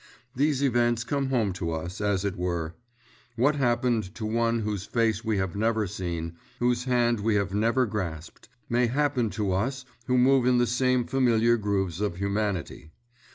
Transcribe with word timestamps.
These 0.35 0.63
events 0.63 1.03
come 1.03 1.27
home 1.29 1.53
to 1.53 1.69
us, 1.69 2.01
as 2.01 2.25
it 2.25 2.35
were. 2.35 2.73
What 3.35 3.57
happened 3.57 4.15
to 4.15 4.25
one 4.25 4.61
whose 4.61 4.83
face 4.87 5.23
we 5.23 5.37
have 5.37 5.55
never 5.55 5.85
seen, 5.85 6.37
whose 6.57 6.85
hand 6.85 7.19
we 7.19 7.35
have 7.35 7.53
never 7.53 7.85
grasped, 7.85 8.49
may 8.67 8.87
happen 8.87 9.29
to 9.37 9.51
us 9.51 9.85
who 10.07 10.17
move 10.17 10.47
in 10.47 10.57
the 10.57 10.65
same 10.65 11.05
familiar 11.05 11.55
grooves 11.55 12.01
of 12.01 12.15
humanity. 12.15 12.93